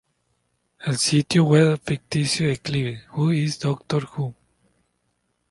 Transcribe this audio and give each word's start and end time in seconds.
El 0.79 0.97
sitio 0.97 1.43
web 1.45 1.79
ficticio 1.85 2.47
de 2.47 2.57
Clive, 2.57 3.03
"Who 3.15 3.31
is 3.33 3.59
Doctor 3.59 4.09
Who? 4.17 4.33